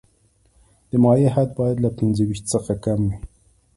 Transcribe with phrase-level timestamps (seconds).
[0.89, 3.17] د مایع حد باید له پنځه ویشت څخه کم وي